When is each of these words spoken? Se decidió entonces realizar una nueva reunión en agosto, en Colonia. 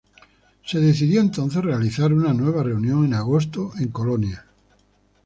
Se 0.65 0.79
decidió 0.79 1.21
entonces 1.21 1.63
realizar 1.63 2.11
una 2.11 2.33
nueva 2.33 2.63
reunión 2.63 3.05
en 3.05 3.13
agosto, 3.13 3.71
en 3.77 3.89
Colonia. 3.89 4.47